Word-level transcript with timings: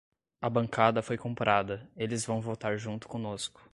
A 0.41 0.49
bancada 0.49 1.03
foi 1.03 1.15
comprada, 1.15 1.87
eles 1.95 2.25
vão 2.25 2.41
votar 2.41 2.75
junto 2.75 3.07
conosco 3.07 3.63